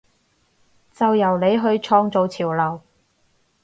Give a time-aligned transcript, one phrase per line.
[0.91, 2.81] 就由你去創造潮流！